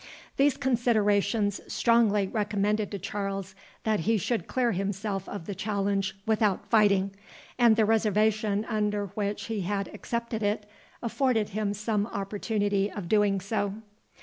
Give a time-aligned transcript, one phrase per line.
[0.37, 3.53] These considerations strongly recommended to Charles
[3.83, 7.11] that he should clear himself of the challenge without fighting;
[7.59, 10.67] and the reservation under which he had accepted it,
[11.03, 13.75] afforded him some opportunity of doing so.